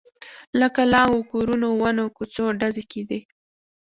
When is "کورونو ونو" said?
1.31-2.05